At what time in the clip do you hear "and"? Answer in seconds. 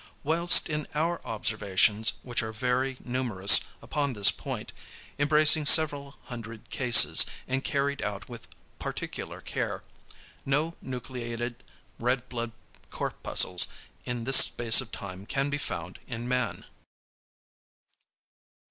7.47-7.63